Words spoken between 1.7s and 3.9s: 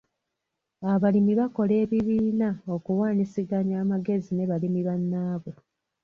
ebibiina okuwaanyisiganya